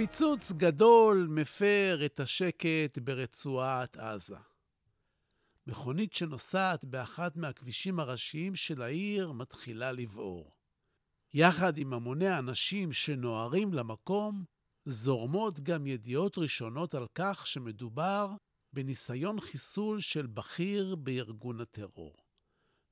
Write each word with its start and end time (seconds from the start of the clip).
פיצוץ 0.00 0.52
גדול 0.52 1.26
מפר 1.30 1.98
את 2.06 2.20
השקט 2.20 2.98
ברצועת 2.98 3.96
עזה. 3.96 4.36
מכונית 5.66 6.12
שנוסעת 6.12 6.84
באחד 6.84 7.30
מהכבישים 7.34 8.00
הראשיים 8.00 8.56
של 8.56 8.82
העיר 8.82 9.32
מתחילה 9.32 9.92
לבעור. 9.92 10.52
יחד 11.34 11.78
עם 11.78 11.92
המוני 11.92 12.26
האנשים 12.26 12.92
שנוהרים 12.92 13.74
למקום, 13.74 14.44
זורמות 14.84 15.60
גם 15.60 15.86
ידיעות 15.86 16.38
ראשונות 16.38 16.94
על 16.94 17.06
כך 17.14 17.46
שמדובר 17.46 18.30
בניסיון 18.72 19.40
חיסול 19.40 20.00
של 20.00 20.26
בכיר 20.26 20.96
בארגון 20.96 21.60
הטרור. 21.60 22.16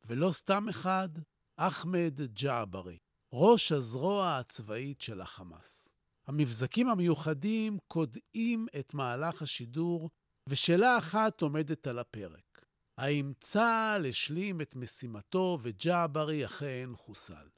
ולא 0.04 0.32
סתם 0.32 0.68
אחד, 0.68 1.08
אחמד 1.56 2.20
ג'עברי, 2.20 2.98
ראש 3.32 3.72
הזרוע 3.72 4.36
הצבאית 4.36 5.00
של 5.00 5.20
החמאס. 5.20 5.87
המבזקים 6.28 6.88
המיוחדים 6.88 7.78
קודעים 7.86 8.66
את 8.78 8.94
מהלך 8.94 9.42
השידור, 9.42 10.10
ושאלה 10.48 10.98
אחת 10.98 11.40
עומדת 11.40 11.86
על 11.86 11.98
הפרק. 11.98 12.64
האם 12.98 13.32
צה"ל 13.40 14.06
השלים 14.06 14.60
את 14.60 14.76
משימתו 14.76 15.58
וג'עברי 15.62 16.44
אכן 16.44 16.90
חוסל? 16.94 17.48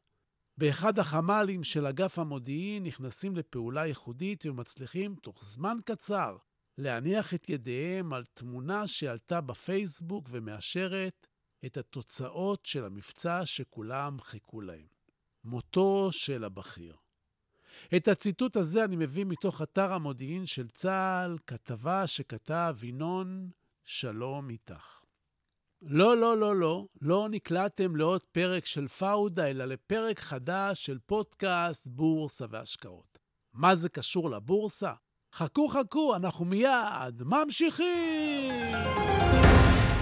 באחד 0.58 0.98
החמ"לים 0.98 1.64
של 1.64 1.86
אגף 1.86 2.18
המודיעין 2.18 2.84
נכנסים 2.84 3.36
לפעולה 3.36 3.86
ייחודית 3.86 4.46
ומצליחים 4.46 5.14
תוך 5.14 5.44
זמן 5.44 5.76
קצר 5.84 6.36
להניח 6.78 7.34
את 7.34 7.48
ידיהם 7.48 8.12
על 8.12 8.24
תמונה 8.24 8.86
שעלתה 8.86 9.40
בפייסבוק 9.40 10.28
ומאשרת 10.30 11.26
את 11.66 11.76
התוצאות 11.76 12.66
של 12.66 12.84
המבצע 12.84 13.46
שכולם 13.46 14.20
חיכו 14.20 14.60
להם. 14.60 14.86
מותו 15.44 16.08
של 16.12 16.44
הבכיר. 16.44 16.99
את 17.96 18.08
הציטוט 18.08 18.56
הזה 18.56 18.84
אני 18.84 18.96
מביא 18.96 19.24
מתוך 19.24 19.62
אתר 19.62 19.92
המודיעין 19.92 20.46
של 20.46 20.68
צה"ל, 20.68 21.38
כתבה 21.46 22.06
שכתב 22.06 22.76
ינון 22.82 23.50
שלום 23.84 24.50
איתך. 24.50 25.00
לא, 25.82 26.16
לא, 26.16 26.36
לא, 26.36 26.56
לא, 26.56 26.86
לא 27.00 27.28
נקלעתם 27.30 27.96
לעוד 27.96 28.26
פרק 28.32 28.66
של 28.66 28.88
פאודה, 28.88 29.50
אלא 29.50 29.64
לפרק 29.64 30.20
חדש 30.20 30.86
של 30.86 30.98
פודקאסט 31.06 31.86
בורסה 31.86 32.44
והשקעות. 32.50 33.18
מה 33.52 33.74
זה 33.74 33.88
קשור 33.88 34.30
לבורסה? 34.30 34.92
חכו, 35.34 35.68
חכו, 35.68 36.16
אנחנו 36.16 36.44
מיד 36.44 37.22
ממשיכים! 37.22 38.89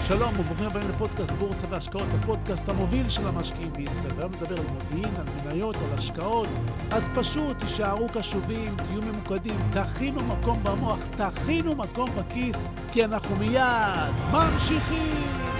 שלום 0.09 0.33
וברוכים 0.41 0.67
הבאים 0.67 0.89
לפודקאסט 0.89 1.31
בורסה 1.33 1.67
והשקעות, 1.71 2.07
הפודקאסט 2.15 2.69
המוביל 2.69 3.09
של 3.09 3.27
המשקיעים 3.27 3.73
בישראל. 3.73 4.13
והיום 4.17 4.33
נדבר 4.33 4.57
על 4.57 4.67
מודיעין, 4.67 5.15
על 5.17 5.27
מניות, 5.45 5.77
על 5.77 5.95
השקעות. 5.95 6.49
אז 6.91 7.09
פשוט 7.15 7.59
תישארו 7.59 8.07
קשובים, 8.09 8.77
תהיו 8.77 9.01
ממוקדים, 9.03 9.59
תכינו 9.71 10.25
מקום 10.25 10.65
במוח, 10.65 10.99
תכינו 11.11 11.75
מקום 11.75 12.11
בכיס, 12.17 12.67
כי 12.93 13.05
אנחנו 13.05 13.37
מיד 13.37 14.13
ממשיכים! 14.33 15.58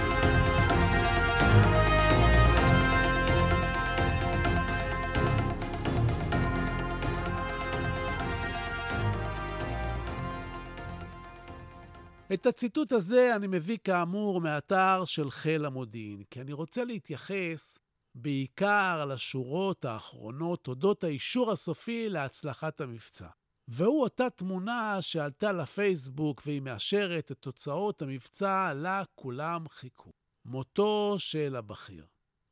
את 12.33 12.45
הציטוט 12.45 12.91
הזה 12.91 13.35
אני 13.35 13.47
מביא 13.47 13.77
כאמור 13.83 14.41
מאתר 14.41 15.03
של 15.05 15.31
חיל 15.31 15.65
המודיעין, 15.65 16.23
כי 16.29 16.41
אני 16.41 16.53
רוצה 16.53 16.83
להתייחס 16.83 17.77
בעיקר 18.15 19.05
לשורות 19.05 19.85
האחרונות 19.85 20.67
אודות 20.67 21.03
האישור 21.03 21.51
הסופי 21.51 22.09
להצלחת 22.09 22.81
המבצע. 22.81 23.27
והוא 23.67 24.03
אותה 24.03 24.29
תמונה 24.29 25.01
שעלתה 25.01 25.51
לפייסבוק 25.51 26.41
והיא 26.45 26.61
מאשרת 26.61 27.31
את 27.31 27.37
תוצאות 27.39 28.01
המבצע 28.01 28.73
לה 28.73 29.03
כולם 29.15 29.69
חיכו. 29.69 30.11
מותו 30.45 31.15
של 31.17 31.55
הבכיר. 31.55 32.05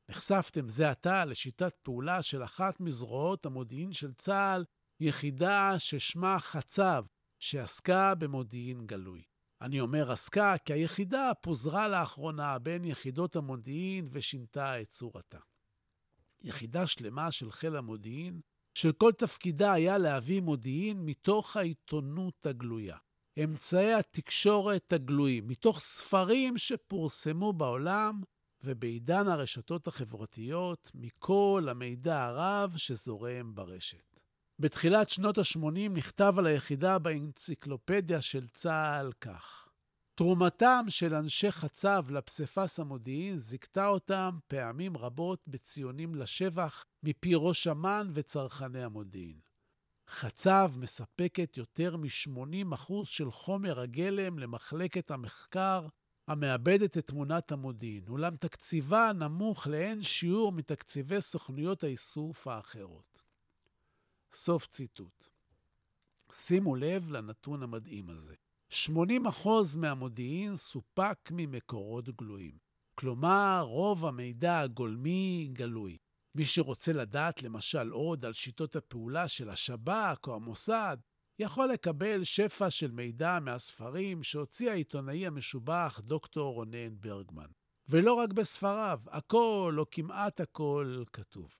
נחשפתם 0.10 0.68
זה 0.68 0.90
עתה 0.90 1.26
לשיטת 1.26 1.74
פעולה 1.84 2.22
של 2.22 2.44
אחת 2.44 2.80
מזרועות 2.80 3.46
המודיעין 3.46 3.92
של 3.94 4.14
צה"ל, 4.14 4.66
יחידה 5.00 5.80
ששמה 5.80 6.40
חצב, 6.40 7.06
שעסקה 7.40 8.16
במודיעין 8.16 8.86
גלוי. 8.86 9.37
אני 9.62 9.80
אומר 9.80 10.12
עסקה 10.12 10.56
כי 10.66 10.74
היחידה 10.74 11.32
פוזרה 11.42 11.88
לאחרונה 11.88 12.60
בין 12.60 12.86
יחידות 12.86 13.36
המודיעין 13.36 14.08
ושינתה 14.12 14.82
את 14.82 14.90
צורתה. 14.90 15.38
יחידה 16.44 16.88
שלמה 16.88 17.32
של 17.32 17.52
חיל 17.52 17.76
המודיעין, 17.76 18.42
שכל 18.74 19.12
תפקידה 19.12 19.74
היה 19.74 19.98
להביא 19.98 20.42
מודיעין 20.42 21.06
מתוך 21.06 21.58
העיתונות 21.58 22.46
הגלויה. 22.46 22.98
אמצעי 23.44 23.94
התקשורת 23.94 24.94
הגלויים, 24.94 25.48
מתוך 25.48 25.80
ספרים 25.80 26.58
שפורסמו 26.58 27.54
בעולם 27.54 28.22
ובעידן 28.64 29.28
הרשתות 29.28 29.88
החברתיות, 29.88 30.92
מכל 30.96 31.68
המידע 31.70 32.26
הרב 32.26 32.74
שזורם 32.78 33.56
ברשת. 33.56 34.17
בתחילת 34.60 35.10
שנות 35.10 35.38
ה-80 35.38 35.90
נכתב 35.90 36.36
על 36.38 36.46
היחידה 36.46 37.00
באנציקלופדיה 37.00 38.22
של 38.22 38.48
צה"ל 38.48 39.12
כך: 39.22 39.68
תרומתם 40.16 40.86
של 40.90 41.14
אנשי 41.14 41.52
חצב 41.52 42.06
לפסיפס 42.10 42.80
המודיעין 42.80 43.38
זיכתה 43.38 43.88
אותם 43.88 44.38
פעמים 44.48 44.98
רבות 44.98 45.48
בציונים 45.48 46.16
לשבח 46.16 46.86
מפי 47.04 47.32
ראש 47.36 47.68
אמ"ן 47.68 48.12
וצרכני 48.14 48.84
המודיעין. 48.84 49.40
חצב 50.10 50.72
מספקת 50.78 51.58
יותר 51.58 51.98
מ-80% 51.98 52.94
של 53.04 53.32
חומר 53.32 53.80
הגלם 53.80 54.40
למחלקת 54.40 55.12
המחקר 55.12 55.88
המאבדת 56.28 56.98
את 56.98 57.08
תמונת 57.08 57.52
המודיעין, 57.52 58.04
אולם 58.08 58.36
תקציבה 58.36 59.12
נמוך 59.16 59.68
לאין 59.68 60.02
שיעור 60.02 60.52
מתקציבי 60.52 61.22
סוכנויות 61.22 61.84
האיסוף 61.84 62.48
האחרות. 62.48 63.17
סוף 64.32 64.68
ציטוט. 64.68 65.28
שימו 66.32 66.76
לב 66.76 67.10
לנתון 67.12 67.64
המדהים 67.64 68.10
הזה. 68.10 68.36
80% 68.72 68.76
מהמודיעין 69.78 70.56
סופק 70.56 71.18
ממקורות 71.32 72.10
גלויים. 72.10 72.58
כלומר, 72.96 73.62
רוב 73.68 74.06
המידע 74.06 74.60
הגולמי 74.60 75.50
גלוי. 75.54 75.98
מי 76.36 76.46
שרוצה 76.46 76.94
לדעת 76.94 77.44
למשל 77.44 77.90
עוד 77.90 78.26
על 78.26 78.34
שיטות 78.34 78.76
הפעולה 78.76 79.28
של 79.28 79.50
השב"כ 79.50 80.28
או 80.28 80.36
המוסד, 80.36 80.98
יכול 81.40 81.68
לקבל 81.68 82.24
שפע 82.24 82.70
של 82.70 82.92
מידע 82.92 83.40
מהספרים 83.42 84.24
שהוציא 84.24 84.70
העיתונאי 84.70 85.28
המשובח 85.28 86.02
דוקטור 86.04 86.54
רונן 86.54 87.00
ברגמן. 87.00 87.48
ולא 87.90 88.14
רק 88.14 88.34
בספריו, 88.34 89.00
הכל 89.08 89.76
או 89.78 89.86
כמעט 89.92 90.42
הכל 90.42 91.04
כתוב. 91.14 91.56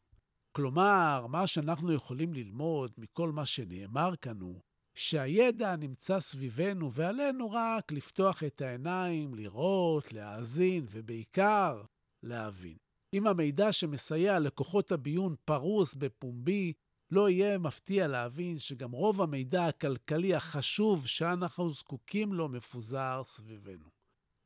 כלומר, 0.58 1.26
מה 1.30 1.48
שאנחנו 1.48 1.94
יכולים 1.94 2.34
ללמוד 2.34 2.92
מכל 2.98 3.32
מה 3.32 3.46
שנאמר 3.46 4.16
כאן 4.22 4.42
הוא 4.42 4.62
שהידע 4.96 5.76
נמצא 5.76 6.20
סביבנו 6.20 6.92
ועלינו 6.92 7.52
רק 7.52 7.92
לפתוח 7.92 8.44
את 8.44 8.62
העיניים, 8.62 9.36
לראות, 9.36 10.14
להאזין 10.14 10.86
ובעיקר 10.92 11.84
להבין. 12.24 12.78
אם 13.14 13.28
המידע 13.28 13.72
שמסייע 13.72 14.40
לכוחות 14.40 14.92
הביון 14.92 15.36
פרוס 15.46 15.96
בפומבי, 15.96 16.74
לא 17.12 17.30
יהיה 17.30 17.58
מפתיע 17.58 18.08
להבין 18.08 18.60
שגם 18.60 18.92
רוב 18.92 19.22
המידע 19.22 19.66
הכלכלי 19.66 20.36
החשוב 20.36 21.08
שאנחנו 21.08 21.70
זקוקים 21.70 22.34
לו 22.34 22.50
מפוזר 22.50 23.22
סביבנו. 23.26 23.90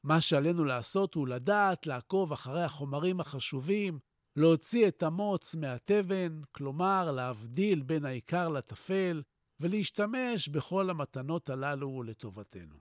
מה 0.03 0.21
שעלינו 0.21 0.65
לעשות 0.65 1.13
הוא 1.13 1.27
לדעת 1.27 1.87
לעקוב 1.87 2.31
אחרי 2.31 2.63
החומרים 2.63 3.19
החשובים 3.19 3.99
להוציא 4.35 4.87
את 4.87 5.03
המוץ 5.03 5.55
מהתבן, 5.55 6.41
כלומר 6.51 7.11
להבדיל 7.11 7.81
בין 7.81 8.05
העיקר 8.05 8.49
לטפל, 8.49 9.21
ולהשתמש 9.59 10.47
בכל 10.47 10.89
המתנות 10.89 11.49
הללו 11.49 12.03
לטובתנו. 12.03 12.75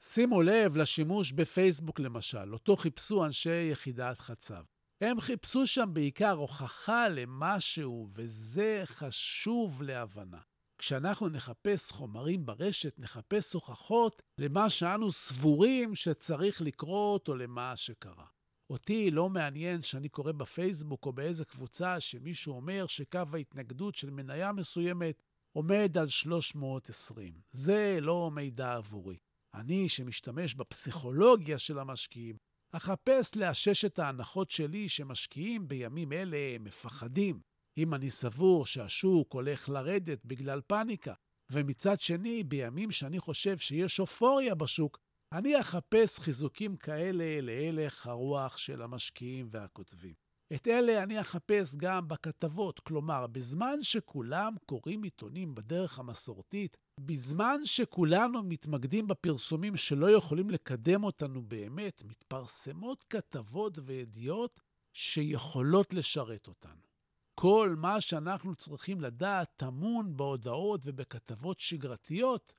שימו 0.00 0.42
לב 0.42 0.76
לשימוש 0.76 1.32
בפייסבוק 1.32 2.00
למשל, 2.00 2.52
אותו 2.52 2.76
חיפשו 2.76 3.24
אנשי 3.24 3.68
יחידת 3.72 4.18
חצב. 4.18 4.62
הם 5.00 5.20
חיפשו 5.20 5.66
שם 5.66 5.90
בעיקר 5.92 6.32
הוכחה 6.32 7.08
למשהו, 7.08 8.08
וזה 8.14 8.82
חשוב 8.84 9.82
להבנה. 9.82 10.40
כשאנחנו 10.78 11.28
נחפש 11.28 11.90
חומרים 11.90 12.46
ברשת, 12.46 12.98
נחפש 12.98 13.52
הוכחות 13.52 14.22
למה 14.38 14.70
שאנו 14.70 15.12
סבורים 15.12 15.94
שצריך 15.94 16.60
לקרות 16.60 17.28
או 17.28 17.34
למה 17.34 17.76
שקרה. 17.76 18.26
אותי 18.70 19.10
לא 19.10 19.28
מעניין 19.28 19.82
שאני 19.82 20.08
קורא 20.08 20.32
בפייסבוק 20.32 21.06
או 21.06 21.12
באיזה 21.12 21.44
קבוצה 21.44 22.00
שמישהו 22.00 22.54
אומר 22.54 22.86
שקו 22.86 23.22
ההתנגדות 23.32 23.94
של 23.94 24.10
מניה 24.10 24.52
מסוימת 24.52 25.22
עומד 25.52 25.98
על 25.98 26.08
320. 26.08 27.34
זה 27.52 27.98
לא 28.00 28.30
מידע 28.34 28.74
עבורי. 28.74 29.16
אני, 29.54 29.88
שמשתמש 29.88 30.54
בפסיכולוגיה 30.54 31.58
של 31.58 31.78
המשקיעים, 31.78 32.36
אחפש 32.72 33.36
לאשש 33.36 33.84
את 33.84 33.98
ההנחות 33.98 34.50
שלי 34.50 34.88
שמשקיעים 34.88 35.68
בימים 35.68 36.12
אלה 36.12 36.58
מפחדים. 36.60 37.40
אם 37.78 37.94
אני 37.94 38.10
סבור 38.10 38.66
שהשוק 38.66 39.32
הולך 39.32 39.68
לרדת 39.68 40.24
בגלל 40.24 40.60
פאניקה, 40.60 41.14
ומצד 41.50 42.00
שני, 42.00 42.44
בימים 42.44 42.90
שאני 42.90 43.20
חושב 43.20 43.58
שיש 43.58 44.00
אופוריה 44.00 44.54
בשוק, 44.54 44.98
אני 45.32 45.60
אחפש 45.60 46.18
חיזוקים 46.18 46.76
כאלה 46.76 47.40
להלך 47.40 48.06
הרוח 48.06 48.56
של 48.56 48.82
המשקיעים 48.82 49.48
והכותבים. 49.50 50.14
את 50.54 50.68
אלה 50.68 51.02
אני 51.02 51.20
אחפש 51.20 51.76
גם 51.76 52.08
בכתבות, 52.08 52.80
כלומר, 52.80 53.26
בזמן 53.26 53.82
שכולם 53.82 54.54
קוראים 54.66 55.02
עיתונים 55.02 55.54
בדרך 55.54 55.98
המסורתית, 55.98 56.76
בזמן 57.00 57.60
שכולנו 57.64 58.42
מתמקדים 58.42 59.06
בפרסומים 59.06 59.76
שלא 59.76 60.10
יכולים 60.10 60.50
לקדם 60.50 61.04
אותנו 61.04 61.42
באמת, 61.42 62.02
מתפרסמות 62.04 63.04
כתבות 63.10 63.78
וידיעות 63.84 64.60
שיכולות 64.92 65.94
לשרת 65.94 66.46
אותנו. 66.48 66.86
כל 67.34 67.74
מה 67.78 68.00
שאנחנו 68.00 68.54
צריכים 68.54 69.00
לדעת 69.00 69.48
טמון 69.56 70.16
בהודעות 70.16 70.80
ובכתבות 70.84 71.60
שגרתיות. 71.60 72.54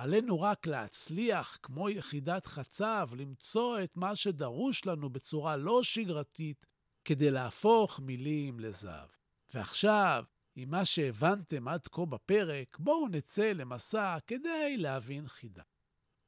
עלינו 0.00 0.40
רק 0.40 0.66
להצליח, 0.66 1.58
כמו 1.62 1.90
יחידת 1.90 2.46
חצב, 2.46 3.08
למצוא 3.16 3.80
את 3.84 3.96
מה 3.96 4.16
שדרוש 4.16 4.86
לנו 4.86 5.10
בצורה 5.10 5.56
לא 5.56 5.82
שגרתית, 5.82 6.66
כדי 7.04 7.30
להפוך 7.30 8.00
מילים 8.00 8.60
לזהב. 8.60 9.08
ועכשיו, 9.54 10.24
עם 10.56 10.70
מה 10.70 10.84
שהבנתם 10.84 11.68
עד 11.68 11.88
כה 11.88 12.06
בפרק, 12.06 12.78
בואו 12.78 13.08
נצא 13.08 13.52
למסע 13.52 14.18
כדי 14.26 14.76
להבין 14.76 15.28
חידה. 15.28 15.62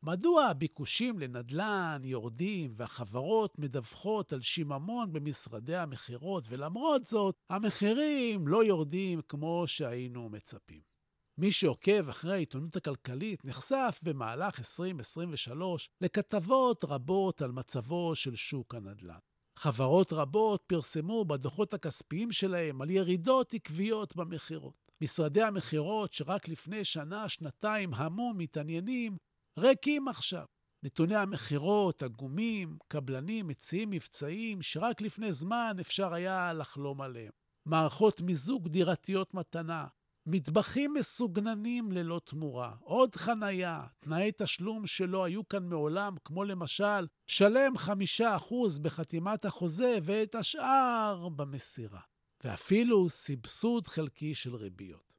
מדוע 0.03 0.45
הביקושים 0.45 1.19
לנדל"ן 1.19 2.01
יורדים 2.05 2.75
והחברות 2.77 3.59
מדווחות 3.59 4.33
על 4.33 4.43
שיממון 4.43 5.13
במשרדי 5.13 5.77
המכירות, 5.77 6.45
ולמרות 6.49 7.07
זאת, 7.07 7.35
המחירים 7.51 8.49
לא 8.49 8.65
יורדים 8.65 9.21
כמו 9.29 9.65
שהיינו 9.67 10.29
מצפים? 10.29 10.92
מי 11.39 11.53
שעוקב 11.53 12.09
אחרי 12.09 12.33
העיתונות 12.33 12.77
הכלכלית 12.77 13.45
נחשף 13.45 14.01
במהלך 14.03 14.59
2023 14.59 15.89
לכתבות 16.01 16.85
רבות 16.85 17.43
על 17.43 17.53
מצבו 17.53 18.15
של 18.15 18.35
שוק 18.37 18.75
הנדל"ן. 18.75 19.19
חברות 19.59 20.13
רבות 20.13 20.65
פרסמו 20.67 21.25
בדוחות 21.25 21.75
הכספיים 21.75 22.33
שלהם 22.33 22.83
על 22.83 22.91
ירידות 22.91 23.55
עקביות 23.55 24.17
במכירות. 24.17 24.75
משרדי 25.03 25.43
המכירות 25.43 26.13
שרק 26.13 26.49
לפני 26.49 26.85
שנה, 26.85 27.29
שנתיים 27.29 27.95
המו 27.95 28.33
מתעניינים, 28.37 29.17
ריקים 29.59 30.09
עכשיו. 30.09 30.45
נתוני 30.83 31.17
המכירות, 31.17 32.03
הגומים, 32.03 32.79
קבלנים 32.89 33.47
מציעים 33.47 33.91
מבצעים 33.91 34.63
שרק 34.63 35.01
לפני 35.01 35.33
זמן 35.33 35.77
אפשר 35.81 36.13
היה 36.15 36.53
לחלום 36.53 37.01
עליהם. 37.01 37.33
מערכות 37.67 38.21
מיזוג 38.21 38.69
דירתיות 38.69 39.35
מתנה, 39.35 39.87
מטבחים 40.27 40.95
מסוגננים 40.95 41.93
ללא 41.93 42.21
תמורה, 42.25 42.75
עוד 42.81 43.15
חנייה, 43.15 43.87
תנאי 44.01 44.31
תשלום 44.37 44.87
שלא 44.87 45.25
היו 45.25 45.49
כאן 45.49 45.65
מעולם, 45.69 46.17
כמו 46.25 46.45
למשל, 46.45 47.07
שלם 47.27 47.77
חמישה 47.77 48.37
אחוז 48.37 48.79
בחתימת 48.79 49.45
החוזה 49.45 49.99
ואת 50.03 50.35
השאר 50.35 51.29
במסירה. 51.29 52.01
ואפילו 52.45 53.09
סבסוד 53.09 53.87
חלקי 53.87 54.35
של 54.35 54.55
ריביות. 54.55 55.13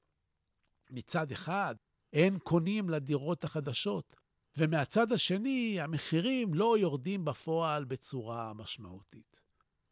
מצד 0.89 1.31
אחד, 1.31 1.75
אין 2.13 2.39
קונים 2.39 2.89
לדירות 2.89 3.43
החדשות, 3.43 4.15
ומהצד 4.57 5.11
השני, 5.11 5.81
המחירים 5.81 6.53
לא 6.53 6.77
יורדים 6.77 7.25
בפועל 7.25 7.83
בצורה 7.83 8.53
משמעותית. 8.53 9.42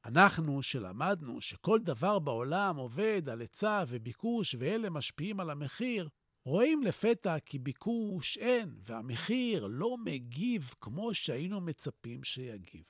אנחנו, 0.06 0.64
שלמדנו 0.64 1.42
שכל 1.42 1.80
דבר 1.80 2.20
בעולם 2.20 2.76
עובד 2.78 3.30
על 3.30 3.42
היצע 3.42 3.84
וביקוש 3.88 4.56
ואלה 4.60 4.90
משפיעים 4.90 5.40
על 5.40 5.50
המחיר, 5.50 6.10
רואים 6.46 6.84
לפתע 6.84 7.40
כי 7.40 7.60
ביקוש 7.60 8.38
אין, 8.38 8.76
והמחיר 8.84 9.68
לא 9.68 9.98
מגיב 10.06 10.74
כמו 10.82 11.14
שהיינו 11.14 11.62
מצפים 11.62 12.24
שיגיב. 12.24 12.84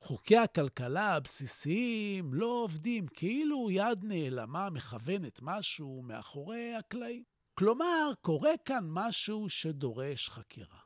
חוקי 0.00 0.36
הכלכלה 0.36 1.14
הבסיסיים 1.14 2.34
לא 2.34 2.46
עובדים, 2.46 3.06
כאילו 3.06 3.70
יד 3.70 3.98
נעלמה 4.02 4.70
מכוונת 4.70 5.38
משהו 5.42 6.02
מאחורי 6.02 6.74
הקלעים. 6.74 7.22
כלומר, 7.58 8.12
קורה 8.20 8.52
כאן 8.64 8.84
משהו 8.88 9.48
שדורש 9.48 10.28
חקירה. 10.28 10.83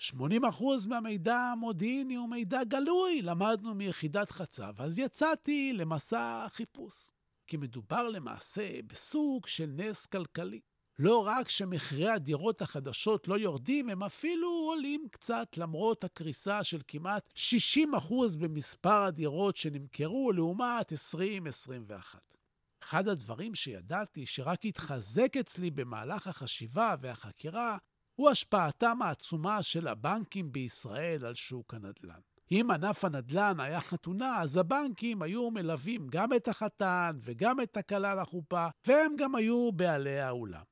80% 0.00 0.14
מהמידע 0.88 1.36
המודיעיני 1.36 2.14
הוא 2.14 2.28
מידע 2.28 2.64
גלוי, 2.64 3.22
למדנו 3.22 3.74
מיחידת 3.74 4.30
חצב, 4.30 4.72
אז 4.78 4.98
יצאתי 4.98 5.72
למסע 5.72 6.46
חיפוש. 6.48 7.12
כי 7.46 7.56
מדובר 7.56 8.08
למעשה 8.08 8.82
בסוג 8.86 9.46
של 9.46 9.70
נס 9.76 10.06
כלכלי. 10.06 10.60
לא 10.98 11.26
רק 11.26 11.48
שמחירי 11.48 12.10
הדירות 12.10 12.62
החדשות 12.62 13.28
לא 13.28 13.38
יורדים, 13.38 13.88
הם 13.88 14.02
אפילו 14.02 14.48
עולים 14.48 15.06
קצת 15.10 15.56
למרות 15.56 16.04
הקריסה 16.04 16.64
של 16.64 16.80
כמעט 16.88 17.32
60% 17.36 17.78
במספר 18.38 19.02
הדירות 19.02 19.56
שנמכרו 19.56 20.32
לעומת 20.32 20.92
2021. 20.92 22.20
אחד 22.82 23.08
הדברים 23.08 23.54
שידעתי 23.54 24.26
שרק 24.26 24.64
התחזק 24.64 25.36
אצלי 25.36 25.70
במהלך 25.70 26.26
החשיבה 26.26 26.94
והחקירה 27.00 27.78
הוא 28.14 28.30
השפעתם 28.30 29.02
העצומה 29.02 29.62
של 29.62 29.88
הבנקים 29.88 30.52
בישראל 30.52 31.24
על 31.24 31.34
שוק 31.34 31.74
הנדל"ן. 31.74 32.20
אם 32.52 32.70
ענף 32.70 33.04
הנדל"ן 33.04 33.60
היה 33.60 33.80
חתונה, 33.80 34.40
אז 34.40 34.56
הבנקים 34.56 35.22
היו 35.22 35.50
מלווים 35.50 36.06
גם 36.08 36.32
את 36.32 36.48
החתן 36.48 37.18
וגם 37.22 37.60
את 37.60 37.76
הכלה 37.76 38.14
לחופה, 38.14 38.66
והם 38.86 39.16
גם 39.16 39.34
היו 39.34 39.72
בעלי 39.72 40.20
האולם. 40.20 40.62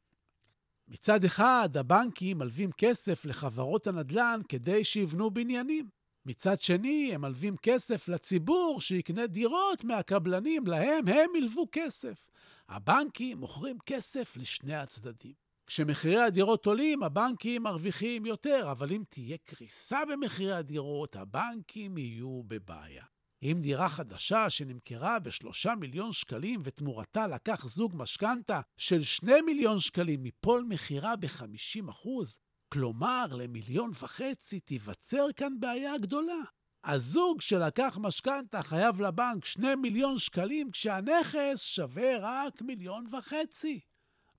מצד 0.89 1.25
אחד, 1.25 1.69
הבנקים 1.77 2.39
מלווים 2.39 2.71
כסף 2.73 3.25
לחברות 3.25 3.87
הנדל"ן 3.87 4.41
כדי 4.49 4.85
שיבנו 4.85 5.31
בניינים. 5.31 5.89
מצד 6.27 6.61
שני, 6.61 7.11
הם 7.15 7.21
מלווים 7.21 7.57
כסף 7.57 8.09
לציבור 8.09 8.81
שיקנה 8.81 9.27
דירות 9.27 9.85
מהקבלנים, 9.85 10.67
להם 10.67 11.09
הם 11.09 11.31
ילוו 11.37 11.67
כסף. 11.73 12.31
הבנקים 12.69 13.39
מוכרים 13.39 13.79
כסף 13.87 14.37
לשני 14.37 14.75
הצדדים. 14.75 15.48
כשמחירי 15.69 16.23
הדירות 16.23 16.67
עולים, 16.67 17.03
הבנקים 17.03 17.63
מרוויחים 17.63 18.27
יותר, 18.27 18.69
אבל 18.73 18.93
אם 18.93 19.03
תהיה 19.09 19.37
קריסה 19.45 20.05
במחירי 20.05 20.53
הדירות, 20.53 21.17
הבנקים 21.17 21.99
יהיו 21.99 22.43
בבעיה. 22.47 23.05
אם 23.43 23.59
דירה 23.61 23.89
חדשה 23.89 24.51
שנמכרה 24.51 25.19
בשלושה 25.19 25.75
מיליון 25.75 26.13
שקלים 26.13 26.61
ותמורתה 26.65 27.27
לקח 27.27 27.67
זוג 27.67 27.93
משכנתה 27.97 28.61
של 28.77 29.03
שני 29.03 29.41
מיליון 29.41 29.79
שקלים 29.79 30.23
מפול 30.23 30.65
מכירה 30.69 31.17
ב-50 31.17 31.91
אחוז, 31.91 32.39
כלומר 32.73 33.27
למיליון 33.31 33.91
וחצי, 34.03 34.61
תיווצר 34.61 35.27
כאן 35.37 35.61
בעיה 35.61 35.99
גדולה. 35.99 36.43
הזוג 36.85 37.41
שלקח 37.41 37.99
משכנתה 38.01 38.63
חייב 38.63 39.01
לבנק 39.01 39.45
שני 39.45 39.75
מיליון 39.75 40.19
שקלים 40.19 40.71
כשהנכס 40.71 41.63
שווה 41.63 42.13
רק 42.21 42.63
מיליון 42.63 43.07
וחצי. 43.13 43.81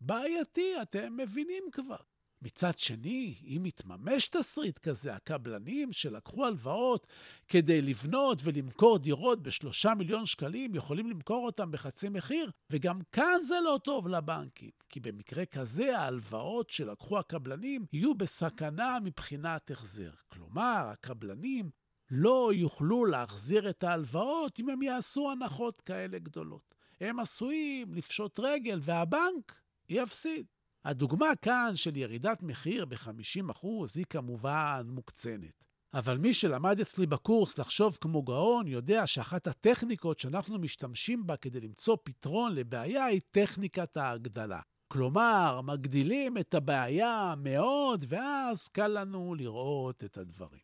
בעייתי, 0.02 0.82
אתם 0.82 1.18
מבינים 1.18 1.64
כבר. 1.72 1.98
מצד 2.42 2.78
שני, 2.78 3.36
אם 3.44 3.66
יתממש 3.66 4.28
תסריט 4.28 4.80
כזה, 4.80 5.14
הקבלנים 5.16 5.92
שלקחו 5.92 6.46
הלוואות 6.46 7.08
כדי 7.48 7.82
לבנות 7.82 8.42
ולמכור 8.44 8.98
דירות 8.98 9.44
בשלושה 9.44 9.94
מיליון 9.94 10.26
שקלים, 10.26 10.76
יכולים 10.76 11.10
למכור 11.10 11.46
אותם 11.46 11.72
בחצי 11.72 12.10
מחיר, 12.10 12.52
וגם 12.70 13.00
כאן 13.12 13.40
זה 13.44 13.56
לא 13.64 13.80
טוב 13.84 14.08
לבנקים, 14.08 14.70
כי 14.90 15.00
במקרה 15.00 15.46
כזה 15.46 15.98
ההלוואות 15.98 16.70
שלקחו 16.70 17.20
הקבלנים 17.20 17.86
יהיו 17.94 18.16
בסכנה 18.16 18.98
מבחינת 19.04 19.72
החזר. 19.72 20.12
כלומר, 20.28 20.90
הקבלנים 20.92 21.70
לא 22.12 22.52
יוכלו 22.54 23.06
להחזיר 23.06 23.70
את 23.70 23.84
ההלוואות 23.84 24.60
אם 24.60 24.70
הם 24.70 24.82
יעשו 24.82 25.32
הנחות 25.32 25.82
כאלה 25.82 26.20
גדולות. 26.20 26.76
הם 27.02 27.20
עשויים 27.20 27.94
לפשוט 27.94 28.40
רגל 28.40 28.80
והבנק 28.82 29.59
יפסיד. 29.90 30.46
הדוגמה 30.86 31.36
כאן 31.42 31.72
של 31.76 31.98
ירידת 31.98 32.44
מחיר 32.44 32.86
ב-50% 32.86 33.68
היא 33.96 34.06
כמובן 34.10 34.88
מוקצנת. 34.90 35.66
אבל 35.94 36.18
מי 36.18 36.34
שלמד 36.34 36.80
אצלי 36.80 37.06
בקורס 37.06 37.58
לחשוב 37.58 37.98
כמו 38.02 38.24
גאון, 38.24 38.68
יודע 38.68 39.08
שאחת 39.08 39.48
הטכניקות 39.48 40.20
שאנחנו 40.20 40.60
משתמשים 40.60 41.28
בה 41.28 41.38
כדי 41.38 41.60
למצוא 41.60 41.98
פתרון 42.04 42.56
לבעיה 42.56 43.06
היא 43.06 43.22
טכניקת 43.32 43.98
ההגדלה. 43.98 44.62
כלומר, 44.88 45.62
מגדילים 45.64 46.38
את 46.38 46.54
הבעיה 46.54 47.34
מאוד, 47.38 48.06
ואז 48.08 48.68
קל 48.68 48.88
לנו 48.88 49.36
לראות 49.36 50.04
את 50.04 50.18
הדברים. 50.18 50.62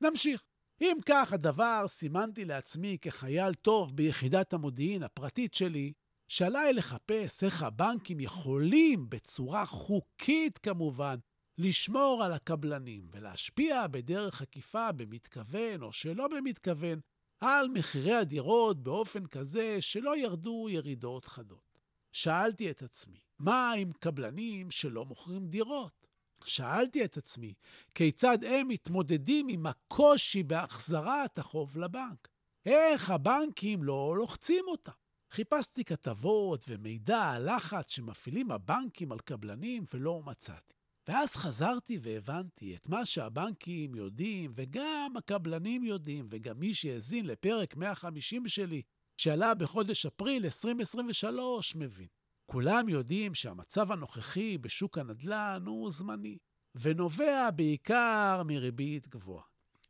נמשיך. 0.00 0.42
אם 0.80 0.96
כך 1.06 1.32
הדבר, 1.32 1.84
סימנתי 1.88 2.44
לעצמי 2.44 2.98
כחייל 3.02 3.54
טוב 3.54 3.96
ביחידת 3.96 4.52
המודיעין 4.52 5.02
הפרטית 5.02 5.54
שלי, 5.54 5.92
שעליי 6.28 6.72
לחפש 6.72 7.44
איך 7.44 7.62
הבנקים 7.62 8.20
יכולים, 8.20 9.10
בצורה 9.10 9.66
חוקית 9.66 10.58
כמובן, 10.58 11.16
לשמור 11.58 12.24
על 12.24 12.32
הקבלנים 12.32 13.08
ולהשפיע 13.10 13.86
בדרך 13.86 14.42
עקיפה, 14.42 14.92
במתכוון 14.92 15.82
או 15.82 15.92
שלא 15.92 16.28
במתכוון, 16.28 17.00
על 17.40 17.68
מחירי 17.68 18.14
הדירות 18.14 18.82
באופן 18.82 19.26
כזה 19.26 19.80
שלא 19.80 20.16
ירדו 20.16 20.68
ירידות 20.70 21.24
חדות. 21.24 21.78
שאלתי 22.12 22.70
את 22.70 22.82
עצמי, 22.82 23.20
מה 23.38 23.72
עם 23.72 23.92
קבלנים 23.92 24.70
שלא 24.70 25.04
מוכרים 25.04 25.46
דירות? 25.46 26.06
שאלתי 26.44 27.04
את 27.04 27.16
עצמי, 27.16 27.54
כיצד 27.94 28.44
הם 28.44 28.68
מתמודדים 28.68 29.48
עם 29.48 29.66
הקושי 29.66 30.42
בהחזרת 30.42 31.38
החוב 31.38 31.78
לבנק? 31.78 32.28
איך 32.66 33.10
הבנקים 33.10 33.82
לא 33.82 34.14
לוחצים 34.16 34.64
אותם? 34.68 34.92
חיפשתי 35.30 35.84
כתבות 35.84 36.64
ומידע 36.68 37.30
על 37.30 37.56
לחץ 37.56 37.90
שמפעילים 37.90 38.50
הבנקים 38.50 39.12
על 39.12 39.18
קבלנים 39.18 39.84
ולא 39.94 40.22
מצאתי. 40.26 40.74
ואז 41.08 41.36
חזרתי 41.36 41.98
והבנתי 42.02 42.76
את 42.76 42.88
מה 42.88 43.04
שהבנקים 43.04 43.94
יודעים, 43.94 44.52
וגם 44.54 45.14
הקבלנים 45.16 45.84
יודעים, 45.84 46.26
וגם 46.30 46.58
מי 46.58 46.74
שהאזין 46.74 47.26
לפרק 47.26 47.76
150 47.76 48.48
שלי, 48.48 48.82
שעלה 49.16 49.54
בחודש 49.54 50.06
אפריל 50.06 50.44
2023, 50.44 51.76
מבין. 51.76 52.06
כולם 52.46 52.88
יודעים 52.88 53.34
שהמצב 53.34 53.92
הנוכחי 53.92 54.58
בשוק 54.58 54.98
הנדל"ן 54.98 55.62
הוא 55.66 55.90
זמני, 55.90 56.38
ונובע 56.74 57.50
בעיקר 57.50 58.42
מריבית 58.46 59.08
גבוהה. 59.08 59.44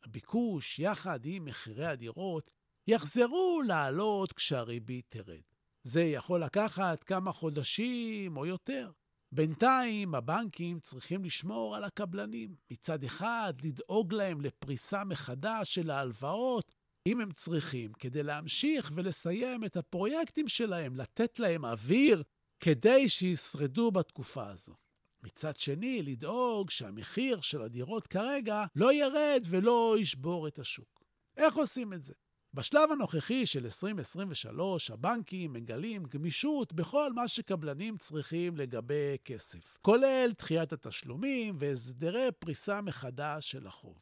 הביקוש, 0.04 0.78
יחד 0.78 1.20
עם 1.24 1.44
מחירי 1.44 1.86
הדירות, 1.86 2.50
יחזרו 2.88 3.62
לעלות 3.66 4.32
כשהריבית 4.32 5.06
תרד. 5.08 5.40
זה 5.82 6.02
יכול 6.02 6.42
לקחת 6.42 7.04
כמה 7.04 7.32
חודשים 7.32 8.36
או 8.36 8.46
יותר. 8.46 8.90
בינתיים 9.32 10.14
הבנקים 10.14 10.80
צריכים 10.80 11.24
לשמור 11.24 11.76
על 11.76 11.84
הקבלנים. 11.84 12.54
מצד 12.70 13.04
אחד, 13.04 13.54
לדאוג 13.64 14.12
להם 14.12 14.40
לפריסה 14.40 15.04
מחדש 15.04 15.74
של 15.74 15.90
ההלוואות, 15.90 16.74
אם 17.06 17.20
הם 17.20 17.30
צריכים, 17.30 17.92
כדי 17.92 18.22
להמשיך 18.22 18.92
ולסיים 18.94 19.64
את 19.64 19.76
הפרויקטים 19.76 20.48
שלהם, 20.48 20.96
לתת 20.96 21.38
להם 21.38 21.64
אוויר 21.64 22.22
כדי 22.60 23.08
שישרדו 23.08 23.90
בתקופה 23.90 24.46
הזו. 24.46 24.74
מצד 25.22 25.56
שני, 25.56 26.02
לדאוג 26.02 26.70
שהמחיר 26.70 27.40
של 27.40 27.62
הדירות 27.62 28.06
כרגע 28.06 28.64
לא 28.76 28.92
ירד 28.92 29.42
ולא 29.48 29.96
ישבור 29.98 30.48
את 30.48 30.58
השוק. 30.58 31.04
איך 31.36 31.54
עושים 31.54 31.92
את 31.92 32.04
זה? 32.04 32.14
בשלב 32.58 32.92
הנוכחי 32.92 33.46
של 33.46 33.64
2023, 33.64 34.90
הבנקים 34.90 35.52
מגלים 35.52 36.04
גמישות 36.04 36.72
בכל 36.72 37.12
מה 37.12 37.28
שקבלנים 37.28 37.96
צריכים 37.96 38.56
לגבי 38.56 39.16
כסף, 39.24 39.78
כולל 39.82 40.30
דחיית 40.38 40.72
התשלומים 40.72 41.56
והסדרי 41.58 42.28
פריסה 42.38 42.80
מחדש 42.80 43.50
של 43.50 43.66
החוב. 43.66 43.98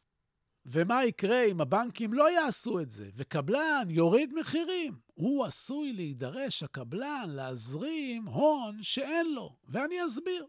ומה 0.67 1.05
יקרה 1.05 1.45
אם 1.45 1.61
הבנקים 1.61 2.13
לא 2.13 2.31
יעשו 2.31 2.81
את 2.81 2.91
זה, 2.93 3.11
וקבלן 3.17 3.87
יוריד 3.89 4.35
מחירים? 4.35 4.99
הוא 5.15 5.45
עשוי 5.45 5.93
להידרש, 5.93 6.63
הקבלן, 6.63 7.27
להזרים 7.29 8.25
הון 8.25 8.83
שאין 8.83 9.35
לו, 9.35 9.57
ואני 9.69 10.07
אסביר. 10.07 10.47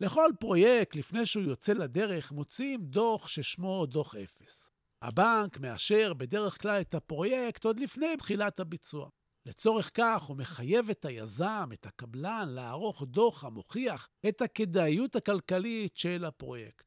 לכל 0.00 0.30
פרויקט, 0.40 0.96
לפני 0.96 1.26
שהוא 1.26 1.44
יוצא 1.44 1.72
לדרך, 1.72 2.32
מוציאים 2.32 2.84
דוח 2.84 3.28
ששמו 3.28 3.86
דוח 3.86 4.14
אפס. 4.14 4.71
הבנק 5.02 5.60
מאשר 5.60 6.12
בדרך 6.14 6.62
כלל 6.62 6.80
את 6.80 6.94
הפרויקט 6.94 7.64
עוד 7.64 7.78
לפני 7.78 8.16
תחילת 8.16 8.60
הביצוע. 8.60 9.08
לצורך 9.46 9.90
כך 9.94 10.22
הוא 10.22 10.36
מחייב 10.36 10.90
את 10.90 11.04
היזם, 11.04 11.68
את 11.72 11.86
הקבלן, 11.86 12.48
לערוך 12.48 13.02
דוח 13.02 13.44
המוכיח 13.44 14.08
את 14.28 14.42
הכדאיות 14.42 15.16
הכלכלית 15.16 15.96
של 15.96 16.24
הפרויקט. 16.24 16.86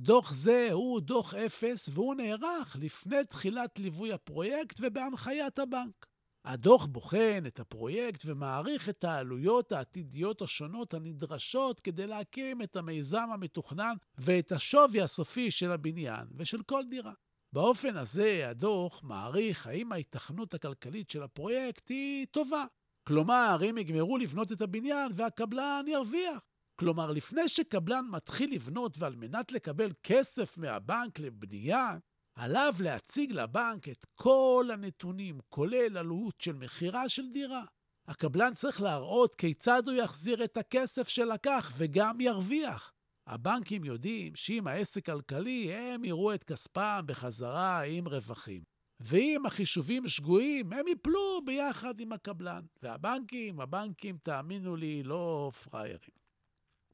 דוח 0.00 0.32
זה 0.32 0.68
הוא 0.72 1.00
דוח 1.00 1.34
אפס 1.34 1.88
והוא 1.92 2.14
נערך 2.14 2.76
לפני 2.80 3.24
תחילת 3.24 3.78
ליווי 3.78 4.12
הפרויקט 4.12 4.76
ובהנחיית 4.80 5.58
הבנק. 5.58 6.06
הדוח 6.44 6.86
בוחן 6.86 7.42
את 7.46 7.60
הפרויקט 7.60 8.22
ומעריך 8.24 8.88
את 8.88 9.04
העלויות 9.04 9.72
העתידיות 9.72 10.42
השונות 10.42 10.94
הנדרשות 10.94 11.80
כדי 11.80 12.06
להקים 12.06 12.62
את 12.62 12.76
המיזם 12.76 13.28
המתוכנן 13.32 13.94
ואת 14.18 14.52
השווי 14.52 15.02
הסופי 15.02 15.50
של 15.50 15.70
הבניין 15.70 16.26
ושל 16.36 16.62
כל 16.62 16.82
דירה. 16.90 17.12
באופן 17.52 17.96
הזה 17.96 18.48
הדוח 18.48 19.02
מעריך 19.04 19.66
האם 19.66 19.92
ההיתכנות 19.92 20.54
הכלכלית 20.54 21.10
של 21.10 21.22
הפרויקט 21.22 21.88
היא 21.88 22.26
טובה. 22.30 22.64
כלומר, 23.06 23.58
אם 23.70 23.78
יגמרו 23.78 24.18
לבנות 24.18 24.52
את 24.52 24.60
הבניין 24.60 25.12
והקבלן 25.14 25.84
ירוויח. 25.88 26.38
כלומר, 26.76 27.12
לפני 27.12 27.48
שקבלן 27.48 28.04
מתחיל 28.10 28.54
לבנות 28.54 28.98
ועל 28.98 29.16
מנת 29.16 29.52
לקבל 29.52 29.92
כסף 30.02 30.58
מהבנק 30.58 31.18
לבנייה, 31.18 31.98
עליו 32.34 32.74
להציג 32.80 33.32
לבנק 33.32 33.88
את 33.88 34.06
כל 34.14 34.68
הנתונים, 34.72 35.38
כולל 35.48 35.98
עלות 35.98 36.40
של 36.40 36.52
מכירה 36.52 37.08
של 37.08 37.30
דירה. 37.32 37.64
הקבלן 38.08 38.54
צריך 38.54 38.80
להראות 38.80 39.34
כיצד 39.34 39.88
הוא 39.88 39.96
יחזיר 39.96 40.44
את 40.44 40.56
הכסף 40.56 41.08
שלקח 41.08 41.72
וגם 41.76 42.20
ירוויח. 42.20 42.92
הבנקים 43.28 43.84
יודעים 43.84 44.34
שאם 44.34 44.66
העסק 44.66 45.06
כלכלי, 45.06 45.74
הם 45.74 46.04
יראו 46.04 46.34
את 46.34 46.44
כספם 46.44 47.00
בחזרה 47.06 47.82
עם 47.82 48.08
רווחים. 48.08 48.62
ואם 49.00 49.46
החישובים 49.46 50.08
שגויים, 50.08 50.72
הם 50.72 50.88
יפלו 50.88 51.40
ביחד 51.46 52.00
עם 52.00 52.12
הקבלן. 52.12 52.62
והבנקים, 52.82 53.60
הבנקים, 53.60 54.18
תאמינו 54.22 54.76
לי, 54.76 55.02
לא 55.02 55.50
פראיירים. 55.64 56.18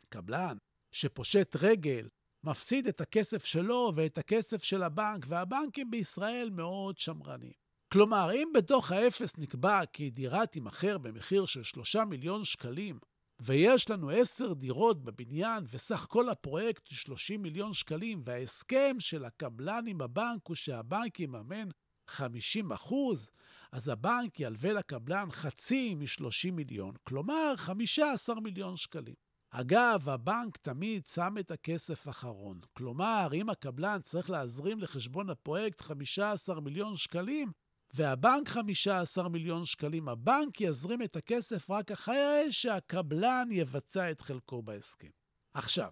קבלן 0.08 0.56
שפושט 0.92 1.56
רגל, 1.60 2.08
מפסיד 2.44 2.86
את 2.86 3.00
הכסף 3.00 3.44
שלו 3.44 3.92
ואת 3.96 4.18
הכסף 4.18 4.62
של 4.62 4.82
הבנק, 4.82 5.24
והבנקים 5.28 5.90
בישראל 5.90 6.50
מאוד 6.50 6.98
שמרנים. 6.98 7.52
כלומר, 7.92 8.32
אם 8.32 8.48
בדוח 8.54 8.92
האפס 8.92 9.38
נקבע 9.38 9.86
כי 9.92 10.10
דירה 10.10 10.46
תימכר 10.46 10.98
במחיר 10.98 11.46
של 11.46 11.62
3 11.62 11.96
מיליון 11.96 12.44
שקלים, 12.44 12.98
ויש 13.40 13.90
לנו 13.90 14.10
עשר 14.10 14.52
דירות 14.52 15.04
בבניין, 15.04 15.64
וסך 15.70 16.06
כל 16.10 16.28
הפרויקט 16.28 16.88
הוא 16.88 16.96
30 16.96 17.42
מיליון 17.42 17.72
שקלים, 17.72 18.22
וההסכם 18.24 18.96
של 18.98 19.24
הקבלן 19.24 19.84
עם 19.86 20.00
הבנק 20.00 20.46
הוא 20.46 20.56
שהבנק 20.56 21.20
יממן 21.20 21.68
50 22.08 22.72
אחוז, 22.72 23.30
אז 23.72 23.88
הבנק 23.88 24.40
ילווה 24.40 24.72
לקבלן 24.72 25.30
חצי 25.30 25.94
מ-30 25.94 26.50
מיליון, 26.52 26.94
כלומר 27.04 27.54
15 27.56 28.40
מיליון 28.40 28.76
שקלים. 28.76 29.14
אגב, 29.50 30.08
הבנק 30.08 30.56
תמיד 30.56 31.06
שם 31.06 31.34
את 31.40 31.50
הכסף 31.50 32.08
אחרון. 32.08 32.60
כלומר, 32.72 33.28
אם 33.34 33.50
הקבלן 33.50 33.98
צריך 34.02 34.30
להזרים 34.30 34.80
לחשבון 34.80 35.30
הפרויקט 35.30 35.80
15 35.80 36.60
מיליון 36.60 36.96
שקלים, 36.96 37.52
והבנק 37.96 38.48
15 38.48 39.28
מיליון 39.28 39.64
שקלים, 39.64 40.08
הבנק 40.08 40.60
יזרים 40.60 41.02
את 41.02 41.16
הכסף 41.16 41.70
רק 41.70 41.90
אחרי 41.90 42.46
שהקבלן 42.50 43.48
יבצע 43.50 44.10
את 44.10 44.20
חלקו 44.20 44.62
בהסכם. 44.62 45.08
עכשיו, 45.54 45.88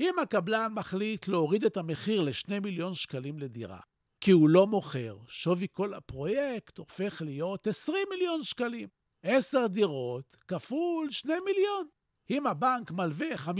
אם 0.00 0.18
הקבלן 0.22 0.72
מחליט 0.72 1.28
להוריד 1.28 1.64
את 1.64 1.76
המחיר 1.76 2.20
ל-2 2.20 2.60
מיליון 2.62 2.94
שקלים 2.94 3.38
לדירה, 3.38 3.80
כי 4.20 4.30
הוא 4.30 4.48
לא 4.48 4.66
מוכר, 4.66 5.16
שווי 5.26 5.66
כל 5.72 5.94
הפרויקט 5.94 6.78
הופך 6.78 7.22
להיות 7.24 7.66
20 7.66 8.06
מיליון 8.10 8.42
שקלים. 8.42 8.88
10 9.22 9.66
דירות 9.66 10.36
כפול 10.48 11.10
2 11.10 11.42
מיליון. 11.44 11.86
אם 12.30 12.46
הבנק 12.46 12.90
מלווה 12.90 13.34
50% 13.36 13.50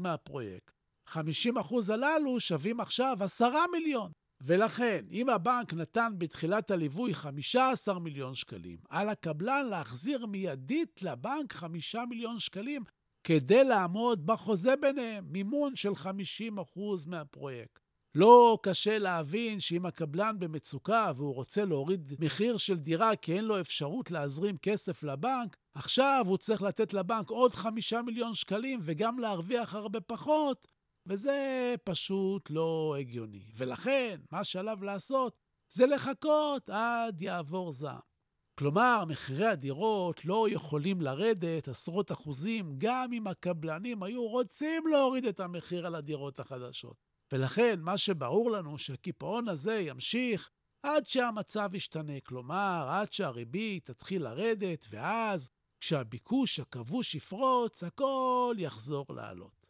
מהפרויקט, 0.00 0.72
50% 1.08 1.18
הללו 1.92 2.40
שווים 2.40 2.80
עכשיו 2.80 3.16
10 3.20 3.50
מיליון. 3.72 4.12
ולכן, 4.44 5.04
אם 5.10 5.28
הבנק 5.28 5.74
נתן 5.74 6.12
בתחילת 6.18 6.70
הליווי 6.70 7.14
15 7.14 7.98
מיליון 7.98 8.34
שקלים, 8.34 8.78
על 8.88 9.08
הקבלן 9.08 9.66
להחזיר 9.66 10.26
מיידית 10.26 11.02
לבנק 11.02 11.52
5 11.52 11.96
מיליון 12.08 12.38
שקלים 12.38 12.82
כדי 13.24 13.64
לעמוד 13.64 14.26
בחוזה 14.26 14.76
ביניהם, 14.76 15.24
מימון 15.28 15.76
של 15.76 15.92
50% 15.92 16.08
מהפרויקט. 17.06 17.78
לא 18.14 18.58
קשה 18.62 18.98
להבין 18.98 19.60
שאם 19.60 19.86
הקבלן 19.86 20.38
במצוקה 20.38 21.12
והוא 21.16 21.34
רוצה 21.34 21.64
להוריד 21.64 22.12
מחיר 22.18 22.56
של 22.56 22.78
דירה 22.78 23.16
כי 23.16 23.36
אין 23.36 23.44
לו 23.44 23.60
אפשרות 23.60 24.10
להזרים 24.10 24.56
כסף 24.56 25.02
לבנק, 25.02 25.56
עכשיו 25.74 26.24
הוא 26.28 26.38
צריך 26.38 26.62
לתת 26.62 26.94
לבנק 26.94 27.30
עוד 27.30 27.54
חמישה 27.54 28.02
מיליון 28.02 28.34
שקלים 28.34 28.80
וגם 28.82 29.18
להרוויח 29.18 29.74
הרבה 29.74 30.00
פחות, 30.00 30.66
וזה 31.06 31.74
פשוט 31.84 32.50
לא 32.50 32.96
הגיוני. 32.98 33.52
ולכן, 33.56 34.20
מה 34.30 34.44
שעליו 34.44 34.84
לעשות 34.84 35.38
זה 35.68 35.86
לחכות 35.86 36.70
עד 36.70 37.22
יעבור 37.22 37.72
זעם. 37.72 38.12
כלומר, 38.58 39.04
מחירי 39.08 39.46
הדירות 39.46 40.24
לא 40.24 40.46
יכולים 40.50 41.00
לרדת 41.00 41.68
עשרות 41.68 42.12
אחוזים, 42.12 42.74
גם 42.78 43.12
אם 43.12 43.26
הקבלנים 43.26 44.02
היו 44.02 44.22
רוצים 44.22 44.86
להוריד 44.86 45.24
את 45.24 45.40
המחיר 45.40 45.86
על 45.86 45.94
הדירות 45.94 46.40
החדשות. 46.40 46.96
ולכן, 47.32 47.80
מה 47.80 47.98
שברור 47.98 48.50
לנו 48.50 48.78
שהקיפאון 48.78 49.48
הזה 49.48 49.74
ימשיך 49.74 50.50
עד 50.82 51.06
שהמצב 51.06 51.70
ישתנה, 51.74 52.20
כלומר, 52.20 52.88
עד 52.90 53.12
שהריבית 53.12 53.90
תתחיל 53.90 54.22
לרדת, 54.22 54.86
ואז, 54.90 55.50
כשהביקוש 55.80 56.60
הכבוש 56.60 57.14
יפרוץ, 57.14 57.82
הכל 57.82 58.54
יחזור 58.58 59.06
לעלות. 59.10 59.61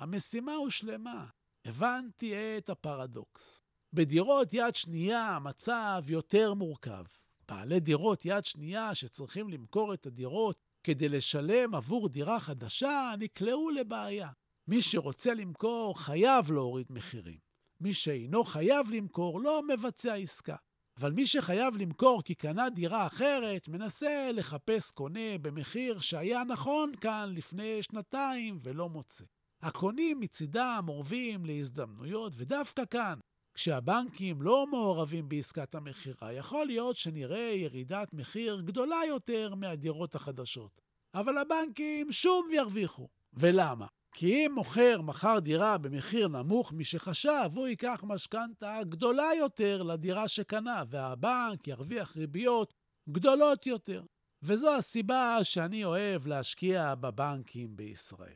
המשימה 0.00 0.54
הושלמה. 0.54 1.26
הבנתי 1.64 2.34
את 2.58 2.70
הפרדוקס. 2.70 3.62
בדירות 3.92 4.54
יד 4.54 4.74
שנייה 4.74 5.28
המצב 5.28 6.02
יותר 6.08 6.54
מורכב. 6.54 7.04
בעלי 7.48 7.80
דירות 7.80 8.24
יד 8.24 8.44
שנייה 8.44 8.94
שצריכים 8.94 9.48
למכור 9.48 9.94
את 9.94 10.06
הדירות 10.06 10.58
כדי 10.84 11.08
לשלם 11.08 11.74
עבור 11.74 12.08
דירה 12.08 12.40
חדשה 12.40 13.12
נקלעו 13.18 13.70
לבעיה. 13.70 14.28
מי 14.68 14.82
שרוצה 14.82 15.34
למכור 15.34 15.98
חייב 15.98 16.52
להוריד 16.52 16.86
מחירים. 16.90 17.38
מי 17.80 17.94
שאינו 17.94 18.44
חייב 18.44 18.90
למכור 18.90 19.40
לא 19.40 19.62
מבצע 19.68 20.14
עסקה. 20.14 20.56
אבל 20.98 21.12
מי 21.12 21.26
שחייב 21.26 21.76
למכור 21.76 22.22
כי 22.22 22.34
קנה 22.34 22.70
דירה 22.70 23.06
אחרת, 23.06 23.68
מנסה 23.68 24.30
לחפש 24.32 24.90
קונה 24.90 25.38
במחיר 25.42 26.00
שהיה 26.00 26.44
נכון 26.44 26.92
כאן 27.00 27.32
לפני 27.34 27.82
שנתיים 27.82 28.58
ולא 28.62 28.88
מוצא. 28.88 29.24
הקונים 29.62 30.20
מצידם 30.20 30.84
אורבים 30.88 31.44
להזדמנויות, 31.44 32.32
ודווקא 32.36 32.82
כאן, 32.90 33.18
כשהבנקים 33.54 34.42
לא 34.42 34.66
מעורבים 34.66 35.28
בעסקת 35.28 35.74
המכירה, 35.74 36.32
יכול 36.32 36.66
להיות 36.66 36.96
שנראה 36.96 37.52
ירידת 37.56 38.12
מחיר 38.12 38.60
גדולה 38.60 38.96
יותר 39.08 39.54
מהדירות 39.54 40.14
החדשות. 40.14 40.80
אבל 41.14 41.38
הבנקים 41.38 42.12
שוב 42.12 42.46
ירוויחו. 42.52 43.08
ולמה? 43.32 43.86
כי 44.12 44.46
אם 44.46 44.52
מוכר 44.54 45.00
מכר 45.00 45.38
דירה 45.38 45.78
במחיר 45.78 46.28
נמוך 46.28 46.72
משחשב, 46.72 47.50
הוא 47.54 47.68
ייקח 47.68 48.00
משכנתה 48.06 48.80
גדולה 48.88 49.28
יותר 49.38 49.82
לדירה 49.82 50.28
שקנה, 50.28 50.82
והבנק 50.88 51.68
ירוויח 51.68 52.16
ריביות 52.16 52.74
גדולות 53.08 53.66
יותר. 53.66 54.02
וזו 54.42 54.76
הסיבה 54.76 55.38
שאני 55.42 55.84
אוהב 55.84 56.26
להשקיע 56.26 56.94
בבנקים 56.94 57.76
בישראל. 57.76 58.34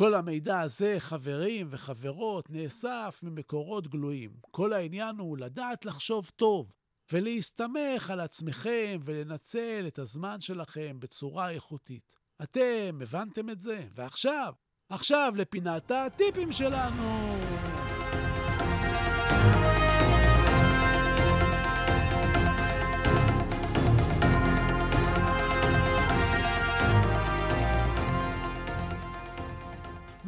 כל 0.00 0.14
המידע 0.14 0.60
הזה, 0.60 0.96
חברים 0.98 1.66
וחברות, 1.70 2.50
נאסף 2.50 3.20
ממקורות 3.22 3.88
גלויים. 3.88 4.30
כל 4.50 4.72
העניין 4.72 5.16
הוא 5.18 5.38
לדעת 5.38 5.84
לחשוב 5.84 6.30
טוב 6.36 6.72
ולהסתמך 7.12 8.10
על 8.10 8.20
עצמכם 8.20 9.00
ולנצל 9.04 9.84
את 9.86 9.98
הזמן 9.98 10.40
שלכם 10.40 10.96
בצורה 11.00 11.50
איכותית. 11.50 12.14
אתם 12.42 12.98
הבנתם 13.02 13.50
את 13.50 13.60
זה? 13.60 13.86
ועכשיו, 13.94 14.52
עכשיו 14.88 15.32
לפינת 15.36 15.90
הטיפים 15.90 16.52
שלנו. 16.52 17.36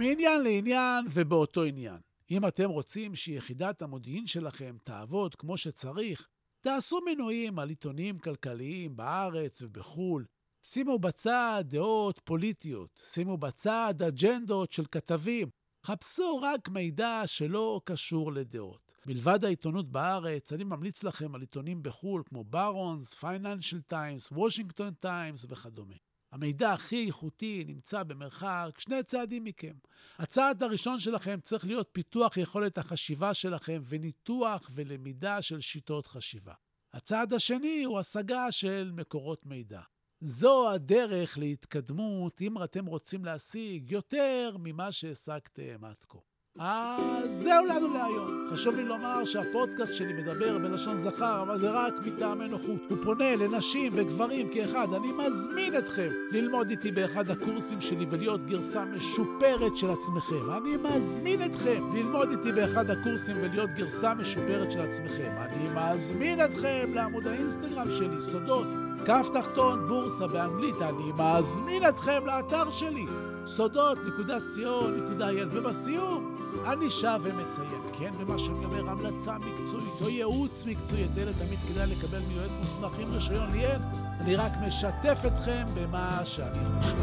מעניין 0.02 0.42
לעניין 0.42 1.04
ובאותו 1.10 1.62
עניין. 1.64 1.98
אם 2.30 2.46
אתם 2.46 2.70
רוצים 2.70 3.14
שיחידת 3.14 3.82
המודיעין 3.82 4.26
שלכם 4.26 4.76
תעבוד 4.84 5.34
כמו 5.34 5.56
שצריך, 5.56 6.28
תעשו 6.60 7.00
מנויים 7.00 7.58
על 7.58 7.68
עיתונים 7.68 8.18
כלכליים 8.18 8.96
בארץ 8.96 9.62
ובחו"ל, 9.62 10.24
שימו 10.62 10.98
בצד 10.98 11.64
דעות 11.66 12.20
פוליטיות, 12.24 12.90
שימו 12.96 13.36
בצד 13.36 13.94
אג'נדות 14.08 14.72
של 14.72 14.84
כתבים, 14.90 15.48
חפשו 15.86 16.38
רק 16.42 16.68
מידע 16.68 17.22
שלא 17.26 17.80
קשור 17.84 18.32
לדעות. 18.32 18.92
מלבד 19.06 19.44
העיתונות 19.44 19.92
בארץ, 19.92 20.52
אני 20.52 20.64
ממליץ 20.64 21.04
לכם 21.04 21.34
על 21.34 21.40
עיתונים 21.40 21.82
בחו"ל 21.82 22.22
כמו 22.26 22.44
בארונ'ס, 22.44 23.14
פייננשל 23.14 23.80
טיימס, 23.80 24.28
וושינגטון 24.32 24.94
טיימס 24.94 25.46
וכדומה. 25.48 25.94
המידע 26.32 26.72
הכי 26.72 27.06
איכותי 27.06 27.64
נמצא 27.66 28.02
במרחק 28.02 28.70
שני 28.78 29.02
צעדים 29.02 29.44
מכם. 29.44 29.74
הצעד 30.18 30.62
הראשון 30.62 31.00
שלכם 31.00 31.38
צריך 31.42 31.64
להיות 31.64 31.88
פיתוח 31.92 32.36
יכולת 32.36 32.78
החשיבה 32.78 33.34
שלכם 33.34 33.82
וניתוח 33.84 34.70
ולמידה 34.74 35.42
של 35.42 35.60
שיטות 35.60 36.06
חשיבה. 36.06 36.54
הצעד 36.92 37.32
השני 37.32 37.82
הוא 37.84 37.98
השגה 37.98 38.50
של 38.52 38.90
מקורות 38.94 39.46
מידע. 39.46 39.80
זו 40.20 40.70
הדרך 40.70 41.38
להתקדמות 41.38 42.40
אם 42.42 42.62
אתם 42.62 42.86
רוצים 42.86 43.24
להשיג 43.24 43.90
יותר 43.90 44.56
ממה 44.58 44.92
שהשגתם 44.92 45.84
עד 45.84 46.04
כה. 46.08 46.31
אז 46.58 47.42
זהו 47.42 47.66
לנו 47.66 47.94
להיום. 47.94 48.46
חשוב 48.52 48.76
לי 48.76 48.84
לומר 48.84 49.24
שהפודקאסט 49.24 49.92
שלי 49.94 50.12
מדבר 50.12 50.58
בלשון 50.58 51.00
זכר, 51.00 51.42
אבל 51.42 51.58
זה 51.58 51.70
רק 51.70 51.94
מטעמי 52.06 52.48
נוחות. 52.48 52.80
הוא 52.88 52.98
פונה 53.02 53.36
לנשים 53.36 53.92
וגברים 53.94 54.48
כאחד. 54.52 54.86
אני 54.94 55.12
מזמין 55.12 55.78
אתכם 55.78 56.08
ללמוד 56.32 56.70
איתי 56.70 56.90
באחד 56.90 57.30
הקורסים 57.30 57.80
שלי 57.80 58.06
ולהיות 58.10 58.44
גרסה 58.44 58.84
משופרת 58.84 59.76
של 59.76 59.90
עצמכם. 59.90 60.50
אני 60.50 60.76
מזמין 60.76 61.44
אתכם 61.44 61.96
ללמוד 61.96 62.30
איתי 62.30 62.52
באחד 62.52 62.90
הקורסים 62.90 63.36
ולהיות 63.40 63.70
גרסה 63.70 64.14
משופרת 64.14 64.72
של 64.72 64.80
עצמכם. 64.80 65.32
אני 65.38 65.64
מזמין 65.74 66.44
אתכם 66.44 66.94
לעמוד 66.94 67.26
האינסטגרם 67.26 67.90
שלי, 67.90 68.20
סודות, 68.20 68.66
כף 69.06 69.28
תחתון, 69.32 69.84
בורסה 69.88 70.26
באנגלית. 70.26 70.76
אני 70.82 71.12
מזמין 71.18 71.88
אתכם 71.88 72.26
לאתר 72.26 72.70
שלי. 72.70 73.06
סודות.co.il, 73.46 75.48
ובסיום 75.50 76.36
אני 76.66 76.90
שב 76.90 77.20
ומציין, 77.22 77.82
כן, 77.98 78.10
ומה 78.18 78.38
שאני 78.38 78.64
אומר, 78.64 78.90
המלצה 78.90 79.36
מקצועית 79.38 79.92
או 80.00 80.08
ייעוץ 80.08 80.64
מקצועי, 80.66 81.04
את 81.04 81.18
אלה 81.18 81.32
תמיד 81.32 81.58
כדאי 81.68 81.86
לקבל 81.86 82.18
מיועץ 82.28 82.50
מוסמך 82.58 82.98
עם 82.98 83.14
רישיון 83.14 83.50
ליאל, 83.50 83.80
אני 84.20 84.36
רק 84.36 84.52
משתף 84.66 85.18
אתכם 85.26 85.64
במה 85.74 86.24
שאני 86.24 86.80
חושב. 86.80 86.96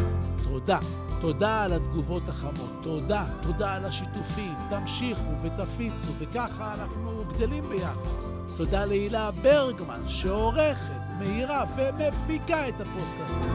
תודה. 0.49 0.79
תודה 1.21 1.63
על 1.63 1.73
התגובות 1.73 2.29
החמות, 2.29 2.69
תודה, 2.83 3.25
תודה 3.43 3.73
על 3.73 3.85
השיתופים, 3.85 4.53
תמשיכו 4.69 5.31
ותפיצו, 5.43 6.13
וככה 6.19 6.73
אנחנו 6.73 7.23
גדלים 7.29 7.63
ביחד. 7.69 7.93
תודה 8.57 8.85
להילה 8.85 9.31
ברגמן, 9.31 10.07
שעורכת, 10.07 10.95
מהירה 11.19 11.63
ומפיקה 11.77 12.69
את 12.69 12.81
הפודקאסט. 12.81 13.51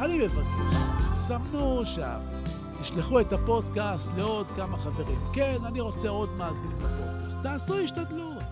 אני 0.00 0.18
מבקש 0.18 0.97
סמנו 1.28 1.86
שאהבתם. 1.86 2.50
תשלחו 2.80 3.20
את 3.20 3.32
הפודקאסט 3.32 4.10
לעוד 4.16 4.46
כמה 4.46 4.76
חברים. 4.76 5.18
כן, 5.32 5.56
אני 5.64 5.80
רוצה 5.80 6.08
עוד 6.08 6.28
מאזינים 6.38 6.78
לפודקאסט. 6.78 7.38
תעשו 7.42 7.78
השתדלות, 7.78 8.42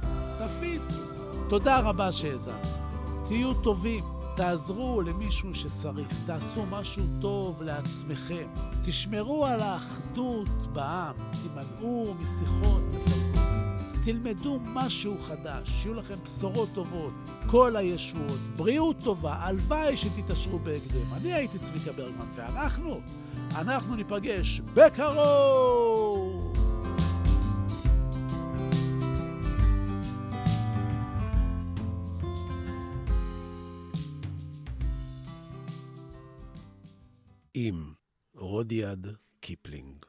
תפיצו. 0.44 1.00
תודה 1.48 1.80
רבה 1.80 2.12
שהאזנתם. 2.12 2.68
תהיו 3.28 3.54
טובים, 3.54 4.04
תעזרו 4.36 5.02
למישהו 5.02 5.54
שצריך, 5.54 6.08
תעשו 6.26 6.66
משהו 6.70 7.02
טוב 7.20 7.62
לעצמכם. 7.62 8.46
תשמרו 8.84 9.46
על 9.46 9.60
האחדות 9.60 10.48
בעם, 10.72 11.14
תימנעו 11.42 12.14
משיחות. 12.14 12.82
תלמדו 14.04 14.58
משהו 14.64 15.16
חדש, 15.22 15.68
שיהיו 15.82 15.94
לכם 15.94 16.14
בשורות 16.24 16.68
טובות, 16.74 17.12
כל 17.50 17.76
הישועות, 17.76 18.40
בריאות 18.56 18.96
טובה, 19.04 19.34
הלוואי 19.34 19.96
שתתעשרו 19.96 20.58
בהקדם. 20.58 21.14
אני 21.14 21.32
הייתי 21.32 21.58
צביקה 21.58 21.92
ברגמן, 21.92 22.26
ואנחנו, 22.34 23.00
אנחנו 23.56 23.94
ניפגש 23.94 24.60
בקרוב! 24.60 26.52
עם 37.54 37.94
רודיארד 38.34 39.16
קיפלינג. 39.40 40.04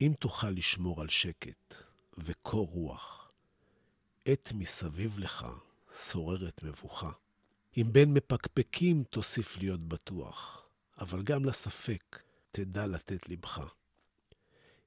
אם 0.00 0.12
תוכל 0.18 0.50
לשמור 0.50 1.00
על 1.00 1.08
שקט, 1.08 1.74
וקור 2.18 2.66
רוח. 2.66 3.32
עת 4.26 4.52
מסביב 4.54 5.18
לך 5.18 5.46
שוררת 5.92 6.62
מבוכה. 6.62 7.10
אם 7.76 7.88
בין 7.92 8.14
מפקפקים 8.14 9.04
תוסיף 9.04 9.58
להיות 9.58 9.80
בטוח, 9.80 10.66
אבל 10.98 11.22
גם 11.22 11.44
לספק 11.44 12.22
תדע 12.50 12.86
לתת 12.86 13.28
לבך. 13.28 13.60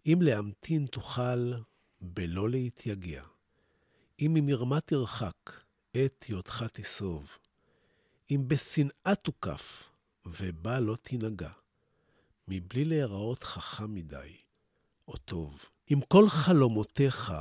אם 0.06 0.20
להמתין 0.22 0.86
תוכל, 0.86 1.54
בלא 2.02 2.50
להתייגע. 2.50 3.24
אם 4.20 4.32
ממרמה 4.34 4.82
תרחק, 4.82 5.62
את 5.92 6.26
היותך 6.28 6.66
תסוב. 6.74 7.38
אם 8.32 8.44
בשנאה 8.48 9.16
תוקף, 9.22 9.90
ובה 10.26 10.80
לא 10.80 10.96
תנהגע. 11.02 11.52
מבלי 12.48 12.86
להיראות 12.86 13.44
חכם 13.44 13.94
מדי, 13.94 14.38
או 15.08 15.18
טוב. 15.18 15.66
אם 15.92 16.00
כל 16.08 16.30
חלומותיך 16.30 17.34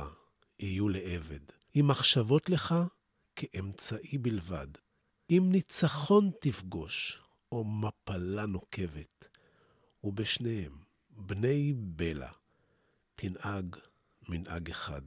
יהיו 0.59 0.89
לעבד, 0.89 1.39
אם 1.75 1.87
מחשבות 1.87 2.49
לך 2.49 2.75
כאמצעי 3.35 4.17
בלבד, 4.17 4.67
אם 5.29 5.49
ניצחון 5.51 6.31
תפגוש, 6.41 7.21
או 7.51 7.63
מפלה 7.63 8.45
נוקבת, 8.45 9.27
ובשניהם, 10.03 10.77
בני 11.09 11.73
בלע, 11.77 12.31
תנהג 13.15 13.75
מנהג 14.29 14.69
אחד. 14.69 15.01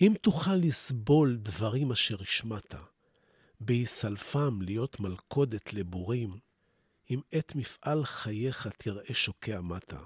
אם 0.00 0.14
תוכל 0.20 0.54
לסבול 0.54 1.36
דברים 1.36 1.92
אשר 1.92 2.22
השמעת, 2.22 2.74
בהיסלפם 3.60 4.62
להיות 4.62 5.00
מלכודת 5.00 5.72
לבורים, 5.72 6.38
אם 7.10 7.20
את 7.38 7.54
מפעל 7.54 8.04
חייך 8.04 8.66
תראה 8.66 9.14
שוקע 9.14 9.60
מטה, 9.60 10.00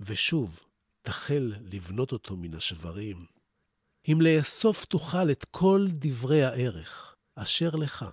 ושוב 0.00 0.60
תחל 1.02 1.52
לבנות 1.60 2.12
אותו 2.12 2.36
מן 2.36 2.54
השברים, 2.54 3.26
אם 4.08 4.18
לאסוף 4.20 4.84
תוכל 4.84 5.30
את 5.30 5.44
כל 5.44 5.86
דברי 5.90 6.44
הערך 6.44 7.16
אשר 7.34 7.70
לך, 7.70 8.04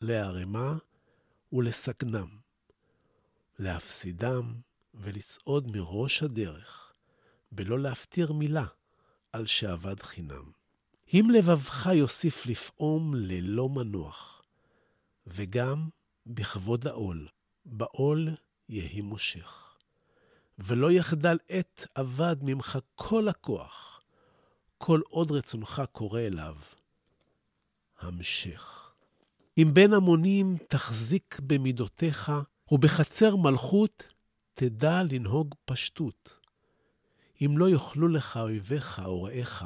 לערמה 0.00 0.76
ולסגנם, 1.52 2.28
להפסידם 3.58 4.54
ולצעוד 4.94 5.76
מראש 5.76 6.22
הדרך, 6.22 6.92
בלא 7.52 7.78
להפטיר 7.78 8.32
מילה 8.32 8.66
על 9.32 9.46
שאבד 9.46 10.00
חינם. 10.02 10.50
אם 11.14 11.28
לבבך 11.32 11.86
יוסיף 11.94 12.46
לפעום 12.46 13.14
ללא 13.14 13.68
מנוח, 13.68 14.42
וגם 15.26 15.88
בכבוד 16.26 16.86
העול, 16.86 17.28
בעול 17.64 18.28
יהי 18.68 19.00
מושך. 19.00 19.76
ולא 20.58 20.92
יחדל 20.92 21.38
עת 21.48 21.86
אבד 21.96 22.36
ממך 22.42 22.78
כל 22.94 23.28
הכוח, 23.28 23.93
כל 24.86 25.00
עוד 25.08 25.32
רצונך 25.32 25.82
קורא 25.92 26.20
אליו. 26.20 26.56
המשך. 28.00 28.92
אם 29.58 29.70
בין 29.72 29.92
המונים 29.92 30.56
תחזיק 30.68 31.40
במידותיך, 31.46 32.32
ובחצר 32.70 33.36
מלכות 33.36 34.08
תדע 34.54 35.02
לנהוג 35.10 35.54
פשטות. 35.64 36.38
אם 37.42 37.58
לא 37.58 37.68
יאכלו 37.68 38.08
לך 38.08 38.36
אויביך 38.36 39.02
או 39.04 39.22
רעיך, 39.22 39.64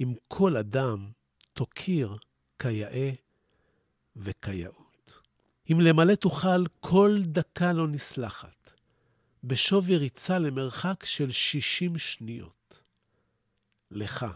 אם 0.00 0.14
כל 0.28 0.56
אדם 0.56 1.10
תוקיר 1.52 2.16
כיאה 2.58 3.10
וכיאות. 4.16 5.20
אם 5.72 5.80
למלא 5.80 6.14
תוכל, 6.14 6.66
כל 6.80 7.18
דקה 7.24 7.72
לא 7.72 7.88
נסלחת, 7.88 8.72
בשווי 9.44 9.96
ריצה 9.96 10.38
למרחק 10.38 11.04
של 11.04 11.30
שישים 11.30 11.98
שניות. 11.98 12.82
לך, 13.90 14.26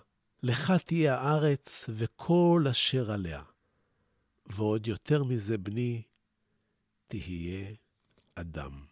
לך 0.44 0.72
תהיה 0.87 1.14
הארץ 1.20 1.85
וכל 1.88 2.64
אשר 2.70 3.11
עליה. 3.12 3.42
ועוד 4.46 4.87
יותר 4.87 5.24
מזה, 5.24 5.59
בני, 5.59 6.02
תהיה 7.07 7.74
אדם. 8.35 8.85